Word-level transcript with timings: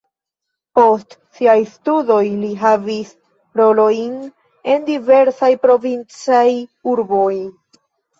Post 0.77 1.11
siaj 1.39 1.55
studoj 1.73 2.23
li 2.43 2.47
havis 2.61 3.11
rolojn 3.61 4.15
en 4.73 4.87
diversaj 4.87 5.51
provincaj 5.67 6.47
urboj. 6.95 7.31